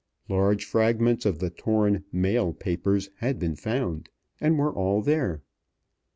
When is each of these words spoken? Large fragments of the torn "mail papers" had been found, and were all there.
Large 0.29 0.65
fragments 0.65 1.27
of 1.27 1.37
the 1.37 1.51
torn 1.51 2.05
"mail 2.11 2.53
papers" 2.53 3.11
had 3.17 3.37
been 3.37 3.55
found, 3.55 4.09
and 4.39 4.57
were 4.57 4.73
all 4.73 5.03
there. 5.03 5.43